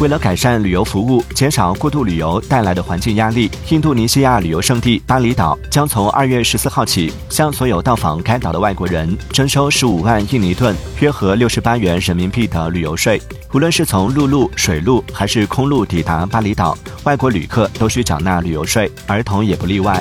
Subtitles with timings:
[0.00, 13.20] 为了改善旅游服务减少过度旅游带来的环境压力印度尼西亚旅游胜地巴厘岛将从二月十四号起向所有到访该岛的外国人征收十五万印尼盾约合六十八元人民币的旅游税。
[13.52, 20.00] 无论是从陆路水路还是空路抵达巴厘岛外国旅客都需缴纳旅游税儿童也不例外。